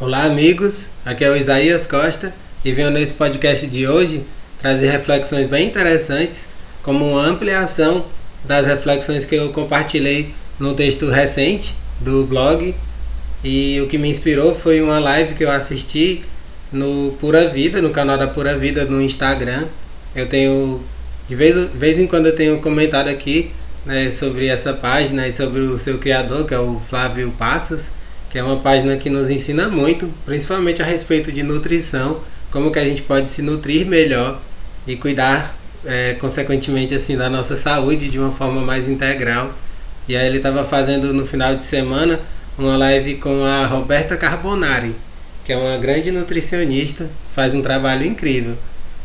[0.00, 0.92] Olá, amigos.
[1.04, 2.32] Aqui é o Isaías Costa
[2.64, 4.24] e venho nesse podcast de hoje
[4.58, 6.48] trazer reflexões bem interessantes,
[6.82, 8.06] como uma ampliação
[8.42, 12.74] das reflexões que eu compartilhei no texto recente do blog.
[13.44, 16.24] E o que me inspirou foi uma live que eu assisti
[16.72, 19.66] no Pura Vida, no canal da Pura Vida no Instagram.
[20.16, 20.80] Eu tenho,
[21.28, 23.50] de vez, vez em quando, eu tenho comentado aqui
[23.84, 27.99] né, sobre essa página e sobre o seu criador, que é o Flávio Passos,
[28.30, 32.78] que é uma página que nos ensina muito, principalmente a respeito de nutrição, como que
[32.78, 34.40] a gente pode se nutrir melhor
[34.86, 39.52] e cuidar, é, consequentemente, assim, da nossa saúde de uma forma mais integral.
[40.08, 42.20] E aí ele estava fazendo no final de semana
[42.56, 44.94] uma live com a Roberta Carbonari,
[45.44, 48.54] que é uma grande nutricionista, faz um trabalho incrível.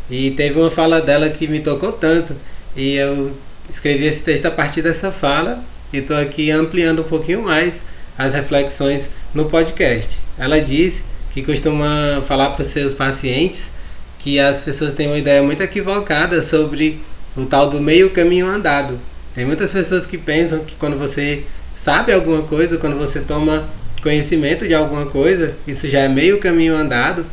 [0.10, 2.36] E teve uma fala dela que me tocou tanto,
[2.76, 3.36] e eu
[3.68, 7.82] escrevi esse texto a partir dessa fala e estou aqui ampliando um pouquinho mais
[8.18, 10.20] as reflexões no podcast.
[10.38, 13.74] Ela diz que costuma falar para os seus pacientes
[14.20, 17.00] que as pessoas têm uma ideia muito equivocada sobre
[17.36, 19.00] o tal do meio caminho andado.
[19.34, 21.44] Tem muitas pessoas que pensam que quando você
[21.76, 23.68] sabe alguma coisa, quando você toma
[24.02, 27.26] conhecimento de alguma coisa, isso já é meio caminho andado,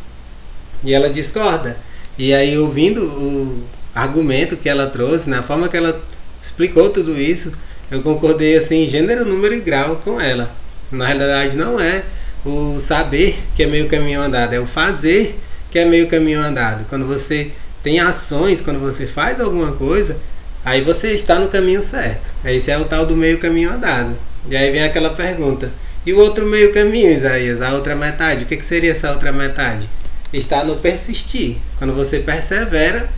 [0.82, 1.76] e ela discorda.
[2.18, 3.62] E aí, ouvindo o
[3.94, 6.02] argumento que ela trouxe, na forma que ela
[6.42, 7.52] explicou tudo isso,
[7.90, 10.50] eu concordei assim, gênero, número e grau com ela.
[10.92, 12.02] Na realidade, não é
[12.44, 15.38] o saber que é meio caminho andado, é o fazer
[15.70, 16.84] que é meio caminho andado.
[16.88, 17.50] Quando você
[17.82, 20.18] tem ações, quando você faz alguma coisa,
[20.64, 22.30] aí você está no caminho certo.
[22.44, 24.16] Esse é o tal do meio caminho andado.
[24.48, 25.70] E aí vem aquela pergunta:
[26.04, 27.62] e o outro meio caminho, Isaías?
[27.62, 28.44] A outra metade?
[28.44, 29.88] O que, que seria essa outra metade?
[30.32, 31.56] Está no persistir.
[31.78, 33.08] Quando você persevera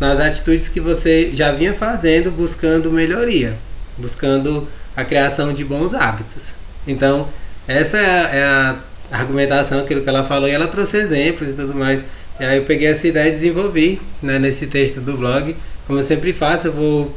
[0.00, 3.56] nas atitudes que você já vinha fazendo, buscando melhoria,
[3.96, 6.54] buscando a criação de bons hábitos.
[6.86, 7.28] Então,
[7.66, 8.76] essa é a
[9.10, 12.04] argumentação, aquilo que ela falou, e ela trouxe exemplos e tudo mais.
[12.40, 15.54] E aí eu peguei essa ideia e desenvolvi né, nesse texto do blog.
[15.86, 17.16] Como eu sempre faço, eu vou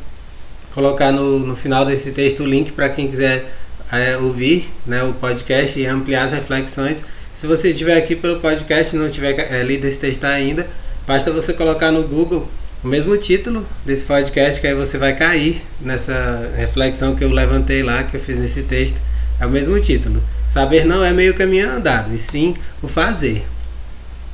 [0.73, 3.45] colocar no, no final desse texto o link para quem quiser
[3.91, 7.03] é, ouvir né, o podcast e ampliar as reflexões.
[7.33, 10.67] Se você estiver aqui pelo podcast e não tiver é, lido esse texto ainda,
[11.07, 12.47] basta você colocar no Google
[12.83, 17.81] o mesmo título desse podcast, que aí você vai cair nessa reflexão que eu levantei
[17.81, 18.99] lá, que eu fiz nesse texto.
[19.39, 20.21] É o mesmo título.
[20.49, 23.45] Saber não é meio caminho andado, e sim o fazer.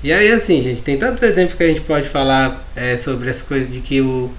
[0.03, 3.43] E aí, assim, gente, tem tantos exemplos que a gente pode falar é, sobre essa
[3.43, 4.31] coisa de que o,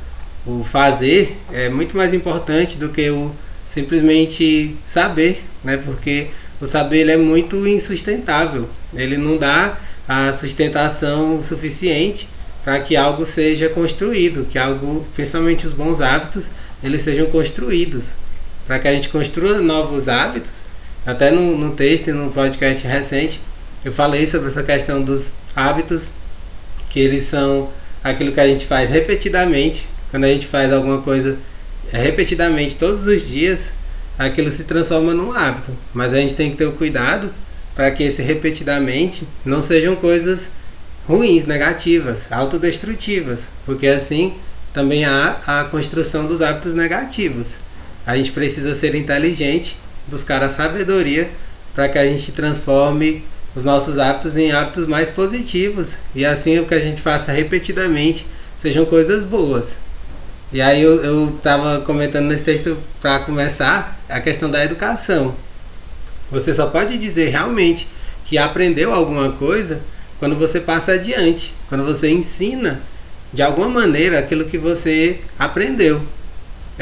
[0.47, 3.33] o fazer é muito mais importante do que o
[3.65, 5.77] simplesmente saber, né?
[5.77, 6.29] Porque
[6.61, 8.69] o saber ele é muito insustentável.
[8.95, 12.29] Ele não dá a sustentação suficiente
[12.65, 16.51] para que algo seja construído, que algo, principalmente os bons hábitos,
[16.83, 18.11] eles sejam construídos.
[18.67, 20.65] Para que a gente construa novos hábitos,
[21.05, 23.41] até no, no texto e no podcast recente,
[23.85, 26.13] eu falei sobre essa questão dos hábitos,
[26.89, 27.71] que eles são
[28.03, 31.39] aquilo que a gente faz repetidamente, quando a gente faz alguma coisa
[31.93, 33.73] é, repetidamente todos os dias,
[34.19, 35.77] aquilo se transforma num hábito.
[35.93, 37.33] Mas a gente tem que ter o cuidado
[37.75, 40.53] para que esse repetidamente não sejam coisas
[41.07, 44.35] ruins, negativas, autodestrutivas, porque assim
[44.73, 47.57] também há a construção dos hábitos negativos.
[48.07, 49.77] A gente precisa ser inteligente,
[50.09, 51.31] buscar a sabedoria
[51.75, 53.25] para que a gente transforme
[53.55, 58.27] os nossos hábitos em hábitos mais positivos e assim o que a gente faça repetidamente
[58.59, 59.79] sejam coisas boas.
[60.53, 65.35] E aí eu estava comentando nesse texto para começar a questão da educação.
[66.31, 67.89] Você só pode dizer realmente
[68.25, 69.83] que aprendeu alguma coisa
[70.19, 72.81] quando você passa adiante, quando você ensina
[73.33, 76.03] de alguma maneira aquilo que você aprendeu.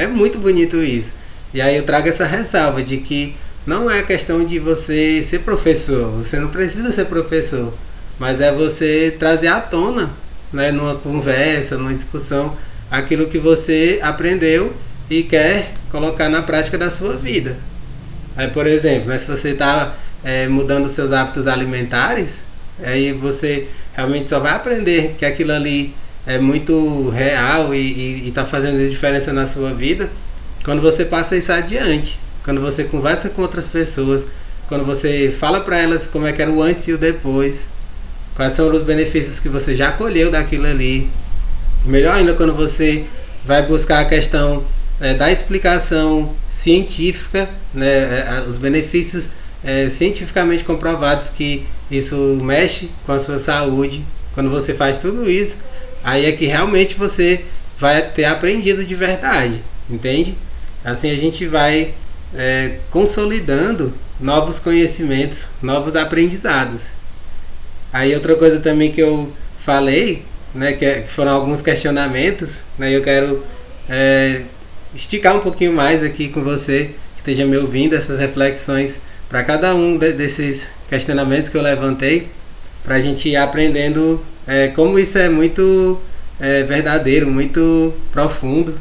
[0.02, 1.14] É muito bonito isso.
[1.52, 6.10] E aí eu trago essa ressalva de que não é questão de você ser professor,
[6.12, 7.72] você não precisa ser professor,
[8.18, 10.10] mas é você trazer à tona,
[10.52, 12.56] né, numa conversa, numa discussão,
[12.90, 14.72] aquilo que você aprendeu
[15.08, 17.58] e quer colocar na prática da sua vida.
[18.36, 19.94] Aí, por exemplo, né, se você está
[20.24, 22.44] é, mudando seus hábitos alimentares,
[22.82, 25.94] Aí você realmente só vai aprender que aquilo ali
[26.34, 30.08] é muito real e está fazendo diferença na sua vida
[30.62, 32.18] quando você passa isso adiante.
[32.44, 34.28] Quando você conversa com outras pessoas,
[34.68, 37.68] quando você fala para elas como é que era o antes e o depois,
[38.36, 41.10] quais são os benefícios que você já colheu daquilo ali.
[41.84, 43.04] Melhor ainda quando você
[43.44, 44.64] vai buscar a questão
[45.00, 49.30] é, da explicação científica, né, é, os benefícios
[49.64, 54.04] é, cientificamente comprovados que isso mexe com a sua saúde.
[54.32, 55.58] Quando você faz tudo isso,
[56.02, 57.44] aí é que realmente você
[57.78, 60.34] vai ter aprendido de verdade, entende?
[60.84, 61.94] Assim a gente vai
[62.34, 66.88] é, consolidando novos conhecimentos, novos aprendizados.
[67.92, 70.22] Aí outra coisa também que eu falei,
[70.54, 73.44] né, que, é, que foram alguns questionamentos, né, eu quero
[73.88, 74.42] é,
[74.94, 79.74] esticar um pouquinho mais aqui com você, que esteja me ouvindo, essas reflexões para cada
[79.74, 82.28] um de, desses questionamentos que eu levantei,
[82.84, 85.96] para a gente ir aprendendo é, como isso é muito
[86.40, 88.74] é, verdadeiro, muito profundo.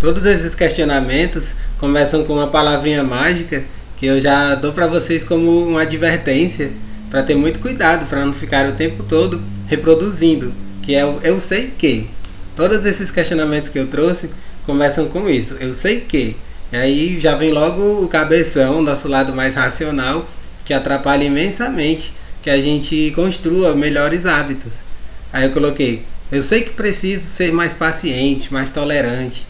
[0.00, 3.62] Todos esses questionamentos começam com uma palavrinha mágica
[3.96, 6.72] que eu já dou para vocês como uma advertência
[7.08, 10.52] para ter muito cuidado para não ficar o tempo todo reproduzindo,
[10.82, 12.10] que é o eu sei que.
[12.56, 14.30] Todos esses questionamentos que eu trouxe
[14.66, 16.34] começam com isso, eu sei que.
[16.72, 20.28] E aí já vem logo o cabeção, nosso lado mais racional,
[20.64, 22.12] que atrapalha imensamente
[22.42, 24.87] que a gente construa melhores hábitos.
[25.32, 29.46] Aí eu coloquei, eu sei que preciso ser mais paciente, mais tolerante.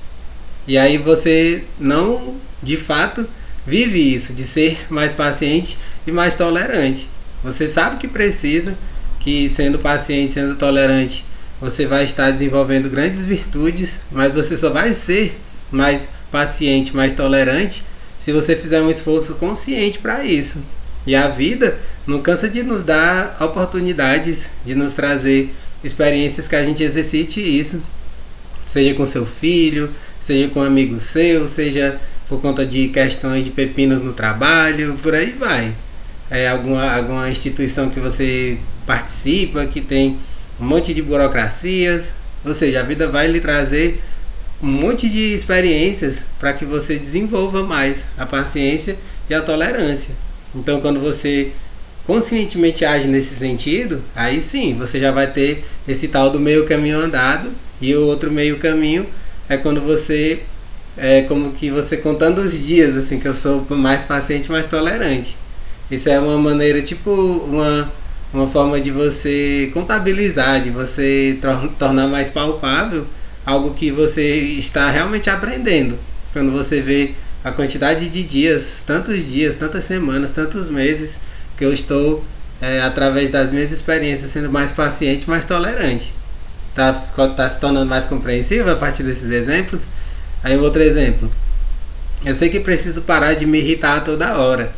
[0.66, 3.26] E aí você não, de fato,
[3.66, 7.08] vive isso, de ser mais paciente e mais tolerante.
[7.42, 8.76] Você sabe que precisa,
[9.20, 11.25] que sendo paciente, sendo tolerante,
[11.60, 15.38] você vai estar desenvolvendo grandes virtudes, mas você só vai ser
[15.70, 17.84] mais paciente, mais tolerante
[18.19, 20.62] se você fizer um esforço consciente para isso.
[21.06, 26.64] E a vida não cansa de nos dar oportunidades, de nos trazer experiências que a
[26.64, 27.82] gente exercite isso,
[28.66, 29.90] seja com seu filho,
[30.20, 35.14] seja com um amigo seu, seja por conta de questões de pepinos no trabalho, por
[35.14, 35.72] aí vai.
[36.30, 40.19] É, alguma, alguma instituição que você participa, que tem
[40.60, 42.14] um monte de burocracias,
[42.44, 44.02] ou seja, a vida vai lhe trazer
[44.62, 48.98] um monte de experiências para que você desenvolva mais a paciência
[49.30, 50.14] e a tolerância.
[50.54, 51.52] Então, quando você
[52.08, 56.99] conscientemente age nesse sentido, aí sim você já vai ter esse tal do meio caminho
[56.99, 57.50] andado
[57.82, 59.06] e o outro meio caminho
[59.46, 60.40] é quando você
[60.96, 65.37] é como que você contando os dias assim que eu sou mais paciente, mais tolerante.
[65.90, 67.93] Isso é uma maneira, tipo, uma,
[68.32, 71.38] uma forma de você contabilizar, de você
[71.78, 73.06] tornar mais palpável
[73.44, 75.99] algo que você está realmente aprendendo.
[76.32, 77.12] Quando você vê
[77.44, 81.27] a quantidade de dias, tantos dias, tantas semanas, tantos meses
[81.58, 82.25] que eu estou,
[82.60, 86.14] é, através das minhas experiências, sendo mais paciente, mais tolerante.
[86.75, 89.82] Tá, tá se tornando mais compreensível a partir desses exemplos?
[90.43, 91.28] Aí outro exemplo.
[92.25, 94.72] Eu sei que preciso parar de me irritar toda hora.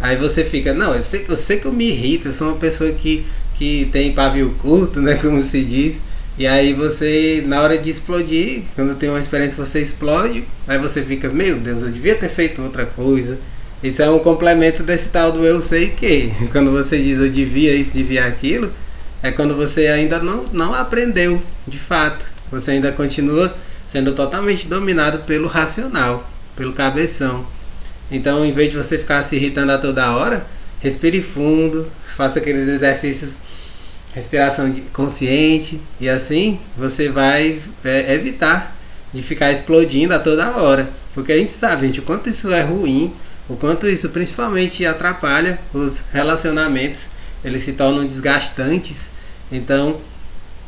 [0.00, 2.56] Aí você fica, não, eu sei, eu sei que eu me irrito, eu sou uma
[2.56, 3.24] pessoa que,
[3.54, 5.14] que tem pavio curto, né?
[5.14, 6.00] Como se diz.
[6.38, 11.02] E aí você, na hora de explodir, quando tem uma experiência você explode, aí você
[11.02, 13.38] fica, meu Deus, eu devia ter feito outra coisa.
[13.82, 16.32] Isso é um complemento desse tal do eu sei que.
[16.52, 18.72] Quando você diz eu devia isso, devia aquilo,
[19.22, 22.24] é quando você ainda não, não aprendeu, de fato.
[22.50, 23.54] Você ainda continua
[23.86, 27.46] sendo totalmente dominado pelo racional, pelo cabeção.
[28.10, 30.46] Então, em vez de você ficar se irritando a toda hora,
[30.80, 33.38] respire fundo, faça aqueles exercícios
[34.16, 38.74] respiração consciente e assim você vai é, evitar
[39.12, 40.88] de ficar explodindo a toda hora.
[41.14, 43.12] Porque a gente sabe, gente, o quanto isso é ruim,
[43.48, 47.06] o quanto isso principalmente atrapalha os relacionamentos,
[47.44, 49.10] eles se tornam desgastantes.
[49.50, 50.00] Então,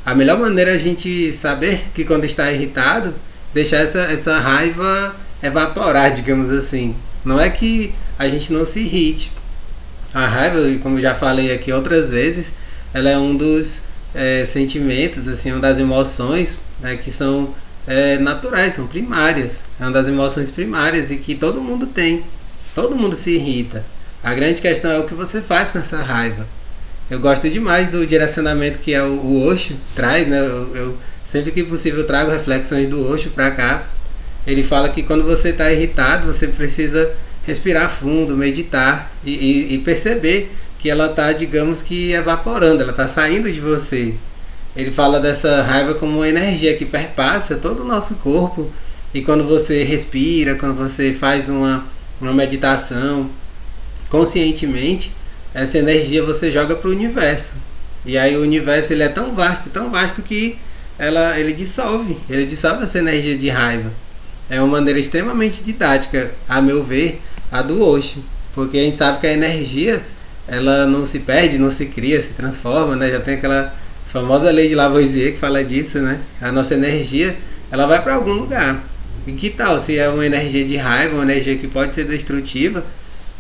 [0.07, 3.15] a melhor maneira é a gente saber que quando está irritado,
[3.53, 6.95] deixar essa, essa raiva evaporar, digamos assim.
[7.25, 9.33] Não é que a gente não se irrite.
[10.15, 12.55] A raiva, como já falei aqui outras vezes,
[12.95, 13.83] ela é um dos
[14.15, 17.55] é, sentimentos, assim, uma das emoções né, que são
[17.87, 19.63] é, naturais, são primárias.
[19.79, 22.25] É uma das emoções primárias e que todo mundo tem.
[22.75, 23.85] Todo mundo se irrita.
[24.23, 26.47] A grande questão é o que você faz com essa raiva.
[27.11, 30.39] Eu gosto demais do direcionamento que é o, o Osho traz, né?
[30.39, 33.87] Eu, eu, sempre que possível trago reflexões do Osho para cá
[34.49, 37.13] ele fala que quando você está irritado, você precisa
[37.47, 43.07] respirar fundo, meditar e, e, e perceber que ela está, digamos que, evaporando, ela está
[43.07, 44.15] saindo de você.
[44.75, 48.71] Ele fala dessa raiva como uma energia que perpassa todo o nosso corpo.
[49.13, 51.85] E quando você respira, quando você faz uma,
[52.21, 53.31] uma meditação
[54.09, 55.15] conscientemente,
[55.55, 57.57] essa energia você joga para o universo.
[58.05, 60.59] E aí o universo ele é tão vasto, tão vasto que
[60.99, 63.91] ela, ele dissolve, ele dissolve essa energia de raiva
[64.51, 67.21] é uma maneira extremamente didática, a meu ver,
[67.53, 68.23] a do Osho.
[68.55, 70.03] Porque a gente sabe que a energia,
[70.47, 73.11] ela não se perde, não se cria, se transforma, né?
[73.11, 73.75] Já tem aquela
[74.07, 76.19] famosa lei de Lavoisier que fala disso, né?
[76.41, 77.37] A nossa energia,
[77.71, 78.83] ela vai para algum lugar.
[79.29, 82.83] E que tal se é uma energia de raiva, uma energia que pode ser destrutiva,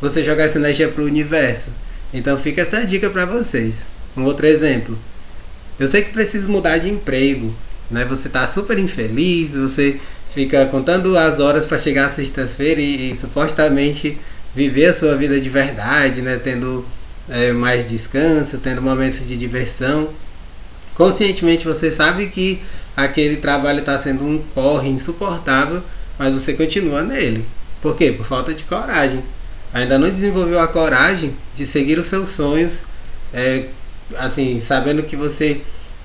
[0.02, 1.70] você jogar essa energia para o universo?
[2.12, 3.86] Então fica essa dica para vocês.
[4.14, 4.98] Um outro exemplo.
[5.80, 7.54] Eu sei que preciso mudar de emprego,
[7.90, 8.04] né?
[8.04, 9.98] Você está super infeliz, você
[10.30, 14.18] fica contando as horas para chegar a sexta-feira e, e, supostamente
[14.54, 16.38] viver a sua vida de verdade, né?
[16.42, 16.84] Tendo
[17.30, 20.10] é, mais descanso, tendo momentos de diversão.
[20.94, 22.60] Conscientemente você sabe que
[22.98, 25.80] aquele trabalho está sendo um corre insuportável,
[26.18, 27.44] mas você continua nele.
[27.80, 28.10] Por quê?
[28.10, 29.22] Por falta de coragem.
[29.72, 32.82] Ainda não desenvolveu a coragem de seguir os seus sonhos,
[33.32, 33.66] é,
[34.16, 35.60] assim, sabendo que você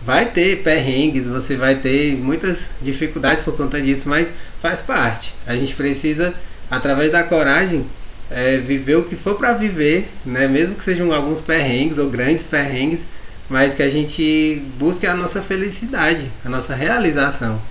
[0.05, 4.31] vai ter perrengues, você vai ter muitas dificuldades por conta disso, mas
[4.61, 5.33] faz parte.
[5.47, 6.31] A gente precisa,
[6.69, 7.87] através da coragem,
[8.29, 10.47] é, viver o que for para viver, né?
[10.47, 13.07] mesmo que sejam alguns perrengues ou grandes perrengues,
[13.53, 17.61] mas que a gente busque a nossa felicidade, a nossa realização.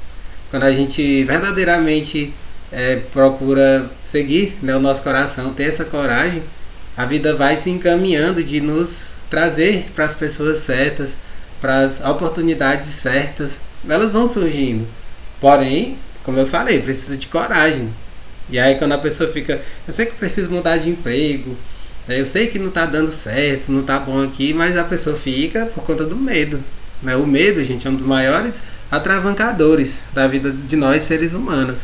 [0.48, 2.32] Quando a gente verdadeiramente
[2.70, 6.40] é, procura seguir né, o nosso coração, ter essa coragem,
[6.96, 11.18] a vida vai se encaminhando de nos trazer para as pessoas certas,
[11.60, 13.58] para as oportunidades certas,
[13.88, 14.86] elas vão surgindo.
[15.40, 17.92] Porém, como eu falei, precisa de coragem.
[18.48, 21.56] E aí quando a pessoa fica, eu sei que preciso mudar de emprego,
[22.08, 25.66] eu sei que não está dando certo, não está bom aqui, mas a pessoa fica
[25.66, 26.62] por conta do medo.
[27.02, 27.14] Né?
[27.16, 31.80] O medo, gente, é um dos maiores atravancadores da vida de nós seres humanos.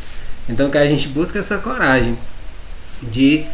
[0.49, 2.19] Então que a gente busca essa coragem
[3.03, 3.45] de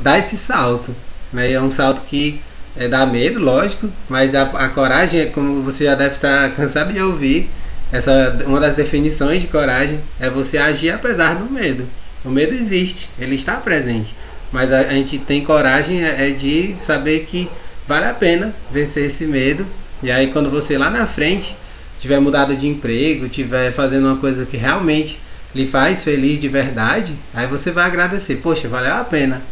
[0.00, 0.94] dar esse salto.
[1.32, 1.52] Né?
[1.52, 2.40] É um salto que
[2.76, 6.92] é, dá medo, lógico, mas a, a coragem é como você já deve estar cansado
[6.92, 7.50] de ouvir.
[7.90, 11.86] Essa, uma das definições de coragem é você agir apesar do medo.
[12.24, 14.14] O medo existe, ele está presente.
[14.52, 17.48] Mas a, a gente tem coragem é, é de saber que
[17.88, 19.66] vale a pena vencer esse medo.
[20.02, 21.56] E aí quando você lá na frente
[21.98, 25.18] tiver mudado de emprego, tiver fazendo uma coisa que realmente
[25.54, 28.36] lhe faz feliz de verdade, aí você vai agradecer.
[28.36, 29.42] Poxa, valeu a pena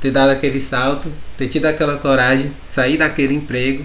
[0.00, 3.84] ter dado aquele salto, ter tido aquela coragem, sair daquele emprego.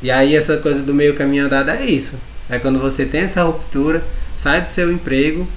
[0.00, 2.18] E aí essa coisa do meio caminho andado é isso.
[2.48, 4.04] É quando você tem essa ruptura,
[4.36, 5.48] sai do seu emprego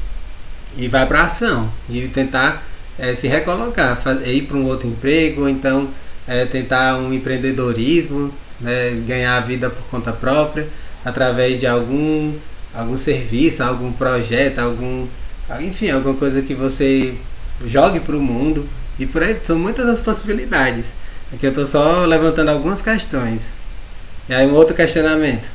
[0.75, 2.67] e vai para ação, de tentar
[2.99, 5.89] é, se recolocar, fazer, ir para um outro emprego, ou então
[6.27, 10.67] é, tentar um empreendedorismo, né, ganhar a vida por conta própria,
[11.03, 12.33] através de algum,
[12.73, 15.07] algum serviço, algum projeto, algum
[15.59, 17.15] enfim, alguma coisa que você
[17.65, 18.67] jogue para o mundo
[18.99, 20.93] e por aí são muitas as possibilidades.
[21.33, 23.49] Aqui eu estou só levantando algumas questões.
[24.27, 25.47] E aí um outro questionamento.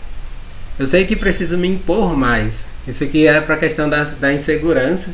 [0.79, 2.67] Eu sei que preciso me impor mais.
[2.89, 5.11] Isso aqui é para a questão da, da insegurança,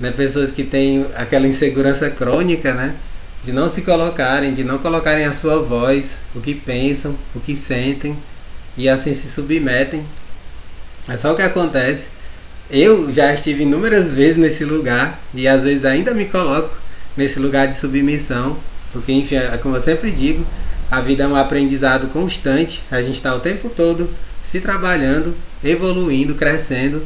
[0.00, 0.10] né?
[0.10, 2.96] Pessoas que têm aquela insegurança crônica, né?
[3.44, 7.54] De não se colocarem, de não colocarem a sua voz, o que pensam, o que
[7.54, 8.16] sentem
[8.76, 10.04] e assim se submetem.
[11.08, 12.20] É só o que acontece
[12.70, 16.70] eu já estive inúmeras vezes nesse lugar e às vezes ainda me coloco
[17.16, 18.56] nesse lugar de submissão,
[18.92, 20.46] porque enfim, é como eu sempre digo,
[20.88, 24.08] a vida é um aprendizado constante, a gente está o tempo todo
[24.40, 27.04] se trabalhando, evoluindo, crescendo.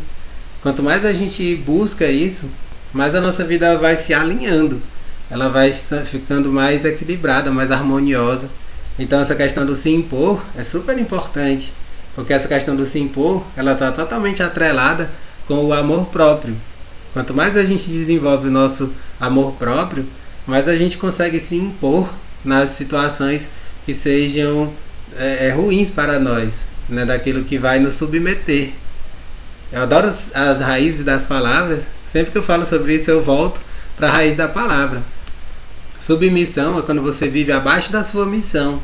[0.63, 2.51] Quanto mais a gente busca isso,
[2.95, 4.81] mais a nossa vida vai se alinhando,
[5.29, 5.73] ela vai
[6.05, 8.49] ficando mais equilibrada, mais harmoniosa.
[8.97, 11.73] Então essa questão do se impor é super importante,
[12.15, 15.11] porque essa questão do se impor, ela está totalmente atrelada
[15.49, 16.57] com o amor próprio.
[17.13, 20.07] Quanto mais a gente desenvolve o nosso amor próprio,
[20.47, 22.09] mais a gente consegue se impor
[22.45, 23.49] nas situações
[23.85, 24.73] que sejam
[25.17, 27.05] é, é, ruins para nós, né?
[27.05, 28.71] daquilo que vai nos submeter.
[29.73, 33.61] Eu adoro as raízes das palavras, sempre que eu falo sobre isso eu volto
[33.97, 35.03] para a raiz da palavra.
[35.99, 38.81] Submissão é quando você vive abaixo da sua missão.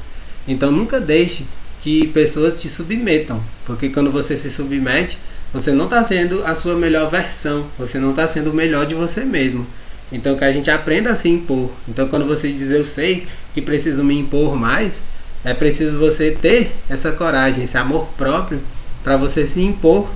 [0.49, 1.46] Então nunca deixe
[1.80, 5.16] que pessoas te submetam, porque quando você se submete,
[5.52, 8.96] você não está sendo a sua melhor versão, você não está sendo o melhor de
[8.96, 9.64] você mesmo.
[10.10, 11.70] Então que a gente aprenda a se impor.
[11.88, 15.02] Então quando você diz eu sei que preciso me impor mais,
[15.44, 18.60] é preciso você ter essa coragem, esse amor próprio
[19.04, 20.10] para você se impor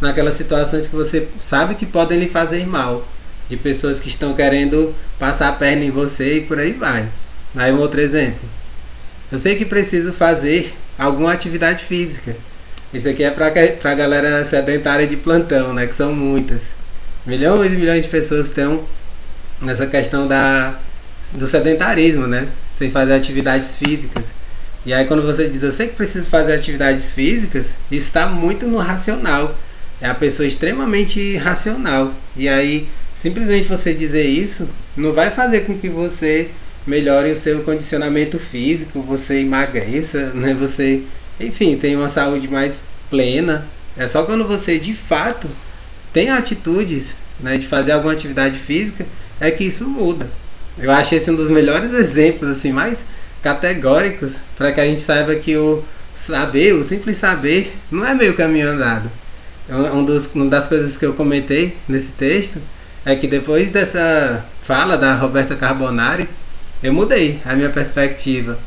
[0.00, 3.06] naquelas situações que você sabe que podem lhe fazer mal,
[3.48, 7.08] de pessoas que estão querendo passar a perna em você e por aí vai.
[7.54, 8.48] Aí um outro exemplo.
[9.30, 12.36] Eu sei que preciso fazer alguma atividade física.
[12.92, 15.86] Isso aqui é pra, pra galera sedentária de plantão, né?
[15.86, 16.70] Que são muitas.
[17.24, 18.84] Milhões e milhões de pessoas estão
[19.60, 20.74] nessa questão da,
[21.34, 22.48] do sedentarismo, né?
[22.70, 24.26] Sem fazer atividades físicas.
[24.84, 28.66] E aí quando você diz, eu sei que preciso fazer atividades físicas, isso está muito
[28.66, 29.54] no racional.
[30.00, 32.14] É a pessoa extremamente racional.
[32.36, 36.48] E aí, simplesmente você dizer isso não vai fazer com que você
[36.86, 40.54] melhore o seu condicionamento físico, você emagreça, né?
[40.54, 41.02] Você
[41.40, 43.66] enfim, tem uma saúde mais plena.
[43.96, 45.48] É só quando você de fato
[46.12, 49.06] tem atitudes né, de fazer alguma atividade física
[49.40, 50.30] é que isso muda.
[50.78, 53.06] Eu acho esse um dos melhores exemplos, assim, mais
[53.42, 55.82] categóricos para que a gente saiba que o
[56.14, 59.10] saber, o simples saber, não é meio caminho andado.
[59.70, 62.60] É um dos, uma das coisas que eu comentei nesse texto
[63.04, 66.28] é que depois dessa fala da Roberta Carbonari,
[66.82, 68.58] eu mudei a minha perspectiva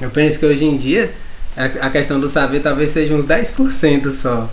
[0.00, 1.12] Eu penso que hoje em dia
[1.56, 4.48] a questão do saber talvez seja uns 10% só.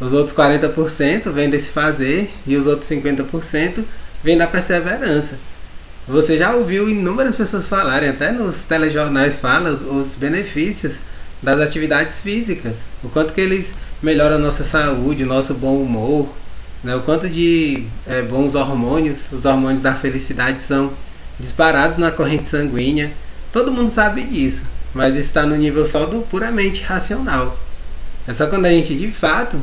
[0.00, 3.84] Os outros 40% vêm desse fazer e os outros 50%
[4.24, 5.38] vêm da perseverança.
[6.06, 11.00] Você já ouviu inúmeras pessoas falarem, até nos telejornais fala os benefícios
[11.42, 16.28] das atividades físicas, o quanto que eles melhoram a nossa saúde, nosso bom humor,
[16.82, 16.94] né?
[16.94, 20.92] o quanto de é, bons hormônios, os hormônios da felicidade são
[21.38, 23.12] disparados na corrente sanguínea.
[23.52, 24.64] Todo mundo sabe disso,
[24.94, 27.58] mas está no nível só do puramente racional.
[28.26, 29.60] É só quando a gente de fato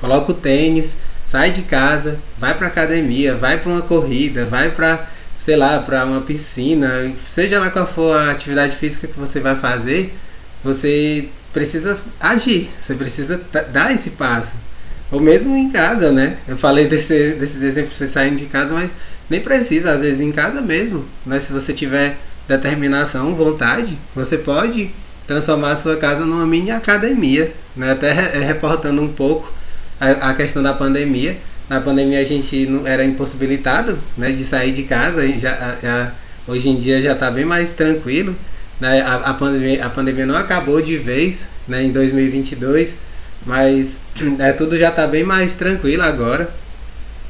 [0.00, 5.08] coloca o tênis, sai de casa, vai para academia, vai para uma corrida, vai para
[5.40, 9.56] sei lá, para uma piscina, seja lá qual for a atividade física que você vai
[9.56, 10.14] fazer,
[10.62, 13.40] você precisa agir, você precisa
[13.72, 14.56] dar esse passo.
[15.10, 16.36] Ou mesmo em casa, né?
[16.46, 18.90] Eu falei desse, desses exemplos você saindo de casa, mas
[19.28, 21.40] nem precisa, às vezes em casa mesmo, né?
[21.40, 22.16] Se você tiver
[22.46, 24.90] determinação, vontade, você pode
[25.26, 27.92] transformar a sua casa numa mini academia, né?
[27.92, 29.52] Até reportando um pouco
[30.00, 31.36] a, a questão da pandemia
[31.70, 36.12] na pandemia a gente não era impossibilitado né, de sair de casa, já, já,
[36.48, 38.34] hoje em dia já está bem mais tranquilo.
[38.80, 39.00] Né?
[39.02, 42.98] A, a, pandemia, a pandemia não acabou de vez né, em 2022,
[43.44, 43.98] mas
[44.38, 46.50] é, tudo já está bem mais tranquilo agora.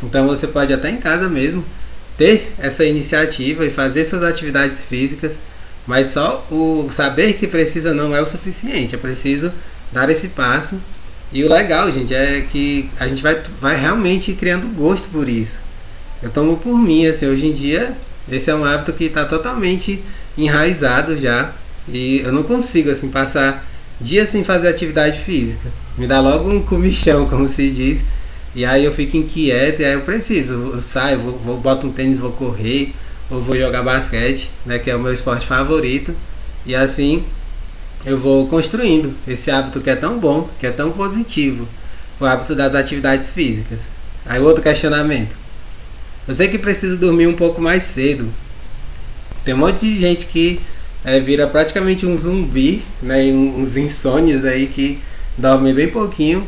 [0.02, 1.64] Então você pode até em casa mesmo
[2.16, 5.38] ter essa iniciativa e fazer suas atividades físicas,
[5.86, 9.52] mas só o saber que precisa não é o suficiente, é preciso
[9.92, 10.80] dar esse passo
[11.32, 15.60] e o legal, gente, é que a gente vai, vai realmente criando gosto por isso.
[16.20, 17.96] Eu tomo por mim, assim, hoje em dia,
[18.30, 20.02] esse é um hábito que está totalmente
[20.44, 21.52] enraizado já.
[21.88, 23.66] E eu não consigo, assim, passar
[24.00, 25.70] dias sem fazer atividade física.
[25.96, 28.04] Me dá logo um comichão, como se diz.
[28.54, 30.54] E aí eu fico inquieto e aí eu preciso.
[30.72, 32.92] Eu saio, vou, vou boto um tênis, vou correr,
[33.30, 36.14] ou vou jogar basquete, né, que é o meu esporte favorito.
[36.66, 37.24] E assim
[38.04, 41.68] eu vou construindo esse hábito que é tão bom, que é tão positivo,
[42.18, 43.80] o hábito das atividades físicas.
[44.24, 45.36] Aí outro questionamento.
[46.26, 48.28] Eu sei que preciso dormir um pouco mais cedo.
[49.44, 50.60] Tem um monte de gente que
[51.04, 53.24] é, vira praticamente um zumbi, né?
[53.32, 54.98] Uns insônios aí que
[55.36, 56.46] dormem bem pouquinho.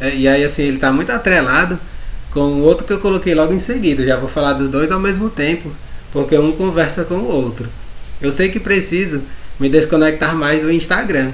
[0.00, 1.78] É, e aí assim, ele está muito atrelado
[2.30, 4.04] com o outro que eu coloquei logo em seguida.
[4.04, 5.70] Já vou falar dos dois ao mesmo tempo,
[6.12, 7.68] porque um conversa com o outro.
[8.20, 9.22] Eu sei que preciso
[9.58, 11.32] me desconectar mais do Instagram.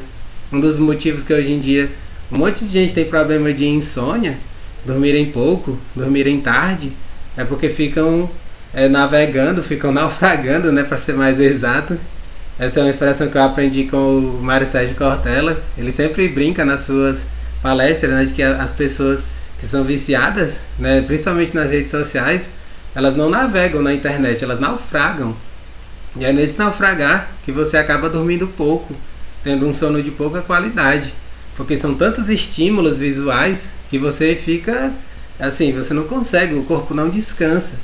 [0.52, 1.90] Um dos motivos que hoje em dia
[2.32, 4.38] um monte de gente tem problema de insônia,
[4.84, 6.92] dormirem pouco, dormirem tarde,
[7.36, 8.30] é porque ficam
[8.74, 11.98] é, navegando, ficam naufragando, né, para ser mais exato.
[12.58, 15.60] Essa é uma expressão que eu aprendi com o Mário Sérgio Cortella.
[15.76, 17.26] Ele sempre brinca nas suas
[17.62, 19.24] palestras, né, de que as pessoas
[19.58, 22.50] que são viciadas, né, principalmente nas redes sociais,
[22.94, 25.34] elas não navegam na internet, elas naufragam.
[26.16, 28.94] E é nesse naufragar que você acaba dormindo pouco,
[29.42, 31.12] tendo um sono de pouca qualidade.
[31.56, 34.92] Porque são tantos estímulos visuais que você fica
[35.38, 37.78] assim, você não consegue, o corpo não descansa.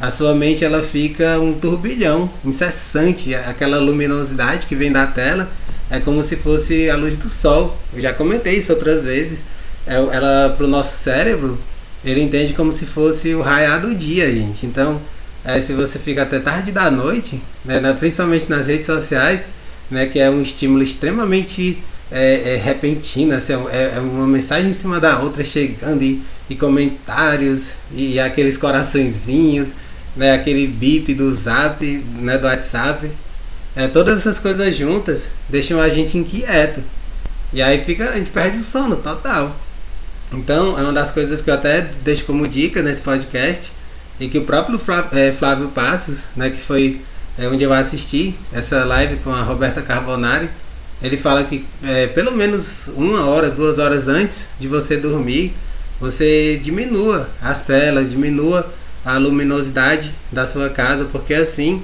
[0.00, 5.50] A sua mente ela fica um turbilhão incessante, aquela luminosidade que vem da tela
[5.90, 7.76] é como se fosse a luz do sol.
[7.92, 9.44] Eu já comentei isso outras vezes.
[9.86, 11.58] É, ela para o nosso cérebro,
[12.04, 14.64] ele entende como se fosse o raiar do dia, gente.
[14.64, 15.00] Então,
[15.44, 19.50] é, se você fica até tarde da noite, né, principalmente nas redes sociais,
[19.90, 24.72] né, que é um estímulo extremamente é, é, repentino, assim, é, é, uma mensagem em
[24.72, 29.70] cima da outra chegando e, e comentários e, e, aqueles coraçõezinhos,
[30.16, 31.84] né, aquele bip do zap,
[32.16, 33.10] né, do WhatsApp.
[33.76, 36.82] É, todas essas coisas juntas deixam a gente inquieto.
[37.52, 39.56] E aí fica, a gente perde o sono total.
[40.32, 43.72] Então, é uma das coisas que eu até deixo como dica nesse podcast
[44.20, 47.00] e que o próprio Flávio, é, Flávio Passos, né, que foi
[47.38, 50.48] é, onde eu assisti essa live com a Roberta Carbonari,
[51.02, 55.54] ele fala que é, pelo menos uma hora, duas horas antes de você dormir,
[55.98, 58.70] você diminua as telas, diminua
[59.04, 61.82] a luminosidade da sua casa, porque assim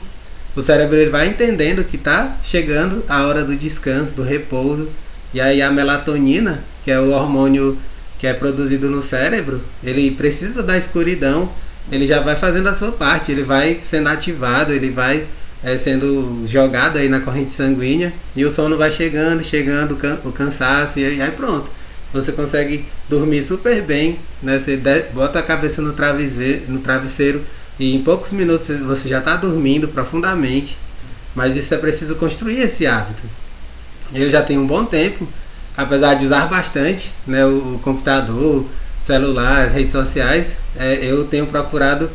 [0.55, 4.89] o cérebro ele vai entendendo que está chegando a hora do descanso, do repouso,
[5.35, 7.79] e aí a melatonina, que é o hormônio
[8.19, 11.51] que é produzido no cérebro, ele precisa da escuridão.
[11.93, 15.25] Ele já vai fazendo a sua parte, ele vai sendo ativado, ele vai
[15.63, 18.13] é, sendo jogado aí na corrente sanguínea.
[18.35, 21.71] E o sono vai chegando, chegando o cansaço e aí pronto.
[22.17, 24.59] Você consegue dormir super bem, né?
[24.59, 24.81] Você
[25.13, 27.43] bota a cabeça no travesseiro, no travesseiro
[27.79, 30.79] e em poucos minutos você já está dormindo profundamente.
[31.35, 33.23] Mas isso é preciso construir esse hábito.
[34.15, 35.29] Eu já tenho um bom tempo,
[35.77, 38.65] apesar de usar bastante né, o, o computador,
[38.99, 42.11] celular, as redes sociais, é, eu tenho procurado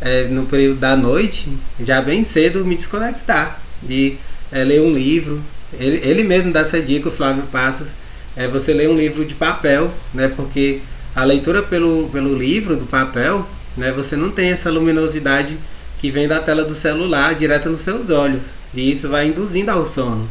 [0.00, 1.48] é, no período da noite,
[1.80, 4.18] já bem cedo, me desconectar e
[4.50, 5.40] é, ler um livro,
[5.78, 7.92] ele, ele mesmo dá essa dica, o Flávio Passos,
[8.36, 10.28] é você ler um livro de papel, né?
[10.28, 10.80] Porque
[11.14, 13.92] a leitura pelo, pelo livro do papel, né?
[13.92, 15.58] Você não tem essa luminosidade
[15.98, 18.50] que vem da tela do celular direto nos seus olhos.
[18.74, 20.28] E isso vai induzindo ao sono.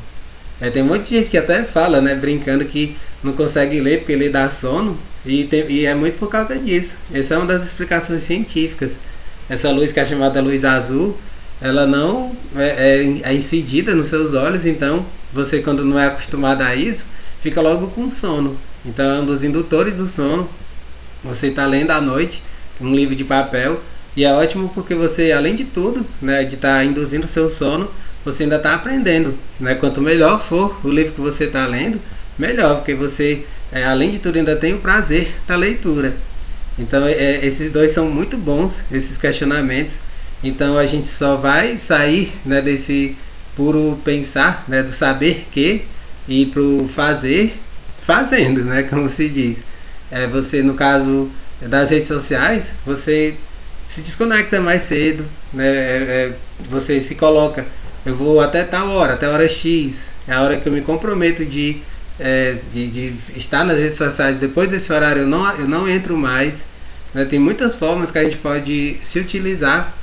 [0.61, 3.99] É, tem um monte de gente que até fala, né, brincando que não consegue ler
[3.99, 4.97] porque lê dá sono.
[5.25, 6.95] E, tem, e é muito por causa disso.
[7.13, 8.97] Essa é uma das explicações científicas.
[9.49, 11.17] Essa luz que é chamada luz azul,
[11.61, 16.61] ela não é, é, é incidida nos seus olhos, então você quando não é acostumado
[16.61, 17.07] a isso,
[17.43, 18.58] fica logo com sono.
[18.86, 20.49] Então é um dos indutores do sono.
[21.23, 22.41] Você está lendo à noite
[22.79, 23.82] um livro de papel
[24.15, 27.91] e é ótimo porque você, além de tudo, né, de estar tá induzindo seu sono,
[28.23, 29.38] você ainda está aprendendo.
[29.60, 29.75] Né?
[29.75, 31.99] Quanto melhor for o livro que você está lendo,
[32.38, 36.15] melhor, porque você, é, além de tudo, ainda tem o prazer da leitura.
[36.79, 39.95] Então, é, esses dois são muito bons, esses questionamentos.
[40.41, 43.17] Então, a gente só vai sair né, desse
[43.56, 45.86] puro pensar, né, do saber que,
[46.27, 47.57] e para o fazer,
[48.03, 49.59] fazendo, né, como se diz.
[50.12, 51.29] É, você, no caso
[51.62, 53.36] das redes sociais, você
[53.86, 55.67] se desconecta mais cedo, né?
[55.67, 56.33] É, é,
[56.69, 57.65] você se coloca,
[58.05, 61.45] eu vou até tal hora, até hora X, é a hora que eu me comprometo
[61.45, 61.77] de,
[62.19, 64.38] é, de, de, estar nas redes sociais.
[64.38, 66.65] Depois desse horário eu não, eu não entro mais.
[67.13, 67.25] Né?
[67.25, 69.93] Tem muitas formas que a gente pode se utilizar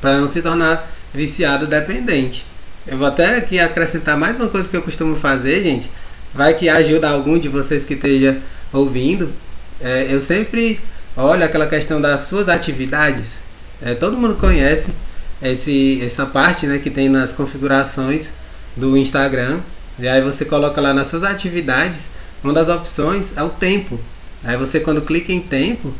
[0.00, 2.46] para não se tornar viciado dependente.
[2.90, 5.90] Eu vou até aqui acrescentar mais uma coisa que eu costumo fazer, gente.
[6.32, 8.38] Vai que ajuda algum de vocês que esteja
[8.72, 9.30] ouvindo.
[9.78, 10.80] É, eu sempre
[11.14, 13.40] olha aquela questão das suas atividades.
[13.82, 14.94] É, todo mundo conhece
[15.42, 18.32] esse, essa parte né, que tem nas configurações
[18.74, 19.60] do Instagram.
[19.98, 22.06] E aí você coloca lá nas suas atividades,
[22.42, 24.00] uma das opções é o tempo.
[24.42, 25.92] Aí você quando clica em tempo,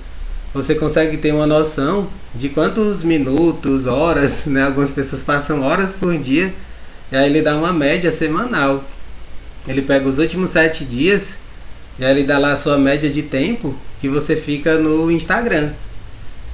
[0.55, 4.63] você consegue ter uma noção de quantos minutos, horas, né?
[4.63, 6.51] Algumas pessoas passam horas por dia.
[7.11, 8.85] E aí ele dá uma média semanal.
[9.67, 11.37] Ele pega os últimos sete dias
[11.99, 15.73] e aí ele dá lá a sua média de tempo que você fica no Instagram.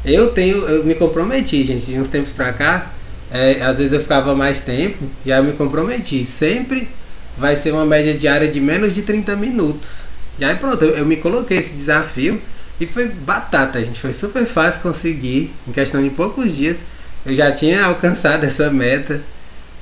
[0.04, 2.90] Eu tenho, eu me comprometi, gente, de uns tempos pra cá.
[3.30, 6.24] É, às vezes eu ficava mais tempo e aí eu me comprometi.
[6.24, 6.88] Sempre
[7.36, 10.06] vai ser uma média diária de menos de 30 minutos.
[10.38, 12.40] E aí pronto, eu, eu me coloquei esse desafio
[12.80, 14.00] e foi batata, gente.
[14.00, 15.52] Foi super fácil conseguir.
[15.66, 16.84] Em questão de poucos dias,
[17.24, 19.22] eu já tinha alcançado essa meta.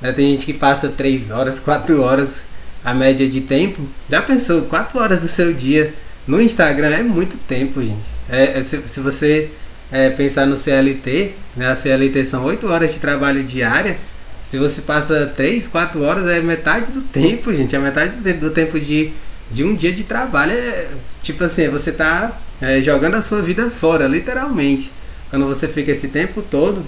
[0.01, 0.11] Né?
[0.11, 2.41] Tem gente que passa 3 horas, 4 horas
[2.83, 3.87] a média de tempo.
[4.09, 5.93] Já pensou, 4 horas do seu dia
[6.27, 8.13] no Instagram é muito tempo, gente.
[8.29, 9.49] É, é se, se, você
[9.91, 13.97] é, pensar no CLT, né, a CLT são 8 horas de trabalho diária.
[14.43, 17.75] Se você passa 3, 4 horas, é metade do tempo, gente.
[17.75, 19.11] É metade do, tempo de,
[19.49, 20.51] de um dia de trabalho.
[20.51, 20.89] É,
[21.21, 24.91] tipo assim, você está é, jogando a sua vida fora, literalmente.
[25.29, 26.85] Quando você fica esse tempo todo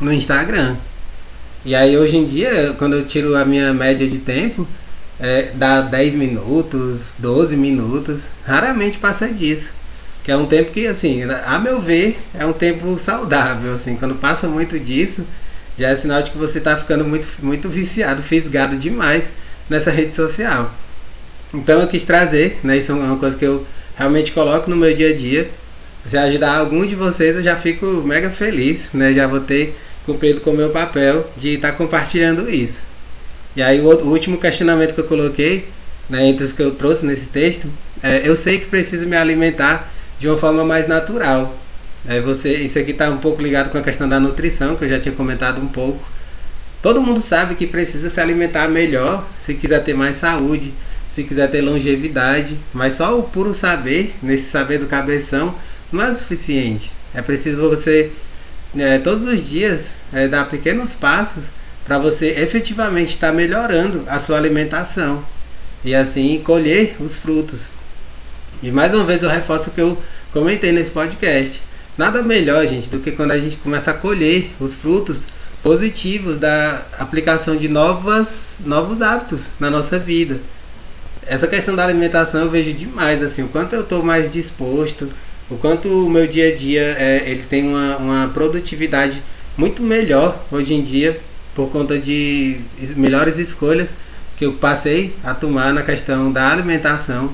[0.00, 0.76] no Instagram.
[1.66, 4.68] E aí hoje em dia, quando eu tiro a minha média de tempo,
[5.18, 9.72] é, dá 10 minutos, 12 minutos, raramente passa disso.
[10.22, 14.14] Que é um tempo que, assim, a meu ver, é um tempo saudável, assim, quando
[14.14, 15.26] passa muito disso,
[15.76, 19.32] já é sinal de que você está ficando muito, muito viciado, fisgado demais
[19.68, 20.72] nessa rede social.
[21.52, 24.94] Então eu quis trazer, né, isso é uma coisa que eu realmente coloco no meu
[24.94, 25.50] dia a dia.
[26.04, 29.76] Se ajudar algum de vocês, eu já fico mega feliz, né, já vou ter
[30.06, 32.84] cumprido com o meu papel de estar tá compartilhando isso.
[33.56, 35.68] E aí o, último questionamento que eu coloquei,
[36.08, 37.68] né, entre os que eu trouxe nesse texto,
[38.02, 41.54] é, eu sei que preciso me alimentar de uma forma mais natural.
[42.08, 44.88] É, você, isso aqui está um pouco ligado com a questão da nutrição, que eu
[44.88, 46.00] já tinha comentado um pouco.
[46.80, 50.72] Todo mundo sabe que precisa se alimentar melhor se quiser ter mais saúde,
[51.08, 55.54] se quiser ter longevidade, mas só o puro saber, nesse saber do cabeção,
[55.90, 56.92] não é suficiente.
[57.14, 58.12] É preciso você,
[58.78, 61.50] é, todos os dias, é, dar pequenos passos
[61.84, 65.24] para você efetivamente estar melhorando a sua alimentação
[65.84, 67.70] e assim colher os frutos.
[68.62, 70.00] E mais uma vez eu reforço o que eu
[70.32, 71.62] comentei nesse podcast.
[71.96, 75.26] Nada melhor, gente, do que quando a gente começa a colher os frutos
[75.62, 80.40] positivos da aplicação de novas, novos hábitos na nossa vida.
[81.26, 85.08] Essa questão da alimentação eu vejo demais, assim, o quanto eu estou mais disposto,
[85.50, 89.22] o quanto o meu dia a dia é, ele tem uma, uma produtividade
[89.56, 91.18] muito melhor hoje em dia
[91.54, 92.58] por conta de
[92.96, 93.96] melhores escolhas
[94.36, 97.32] que eu passei a tomar na questão da alimentação.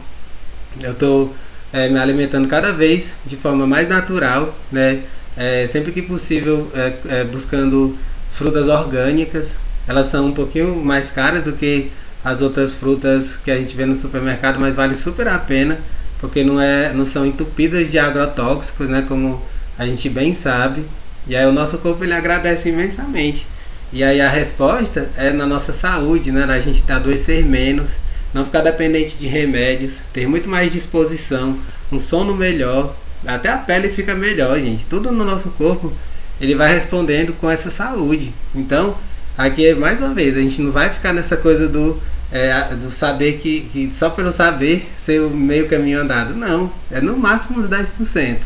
[0.81, 1.35] Eu estou
[1.72, 5.01] é, me alimentando cada vez de forma mais natural, né?
[5.37, 7.96] É, sempre que possível, é, é, buscando
[8.31, 9.57] frutas orgânicas.
[9.88, 11.90] Elas são um pouquinho mais caras do que
[12.25, 15.81] as outras frutas que a gente vê no supermercado, mas vale super a pena,
[16.23, 19.05] porque não, é, não são entupidas de agrotóxicos, né?
[19.07, 19.43] Como
[19.77, 20.85] a gente bem sabe.
[21.27, 23.47] E aí o nosso corpo ele agradece imensamente
[23.93, 26.45] E aí a resposta é na nossa saúde, né?
[26.45, 27.97] A gente adoecer menos,
[28.33, 31.59] não ficar dependente de remédios, ter muito mais disposição,
[31.91, 32.95] um sono melhor,
[33.27, 34.87] até a pele fica melhor, gente.
[34.87, 35.93] Tudo no nosso corpo
[36.41, 38.33] ele vai respondendo com essa saúde.
[38.55, 38.97] Então,
[39.37, 42.01] aqui mais uma vez, a gente não vai ficar nessa coisa do,
[42.33, 46.35] é, do saber que, que só pelo saber ser o meio caminho andado.
[46.35, 48.38] Não, é no máximo uns 10%.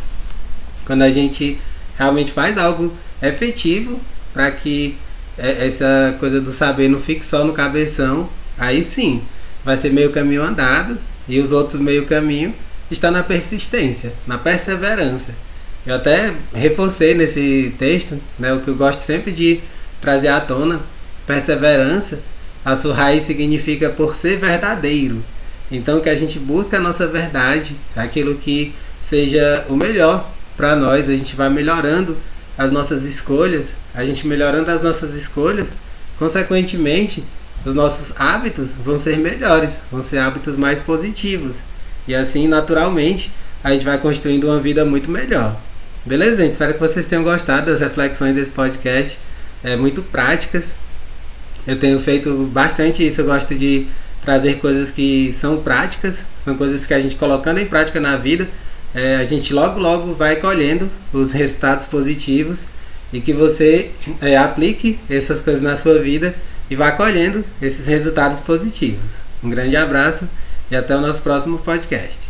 [0.84, 1.58] Quando a gente
[1.96, 4.00] realmente faz algo efetivo
[4.32, 4.98] para que
[5.38, 9.22] é, essa coisa do saber não fique só no cabeção, aí sim
[9.64, 12.54] vai ser meio caminho andado e os outros meio caminho
[12.90, 15.34] está na persistência, na perseverança.
[15.86, 19.60] Eu até reforcei nesse texto, né, o que eu gosto sempre de
[20.00, 20.80] trazer à tona,
[21.26, 22.22] perseverança,
[22.66, 25.22] a sua raiz significa por ser verdadeiro.
[25.70, 31.08] Então que a gente busca a nossa verdade, aquilo que seja o melhor para nós,
[31.08, 32.16] a gente vai melhorando
[32.58, 35.74] as nossas escolhas, a gente melhorando as nossas escolhas,
[36.18, 37.22] consequentemente,
[37.64, 41.58] os nossos hábitos vão ser melhores, vão ser hábitos mais positivos.
[42.08, 43.30] E assim, naturalmente,
[43.62, 45.56] a gente vai construindo uma vida muito melhor.
[46.04, 46.52] Beleza, gente?
[46.52, 49.20] Espero que vocês tenham gostado das reflexões desse podcast.
[49.62, 50.74] É, muito práticas.
[51.66, 53.20] Eu tenho feito bastante isso.
[53.20, 53.86] Eu gosto de
[54.22, 58.48] trazer coisas que são práticas, são coisas que a gente colocando em prática na vida,
[58.94, 62.68] é, a gente logo logo vai colhendo os resultados positivos
[63.12, 66.34] e que você é, aplique essas coisas na sua vida
[66.68, 69.20] e vá colhendo esses resultados positivos.
[69.44, 70.28] Um grande abraço
[70.70, 72.25] e até o nosso próximo podcast.